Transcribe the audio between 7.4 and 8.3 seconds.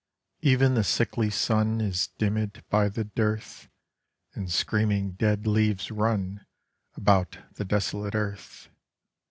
the desolate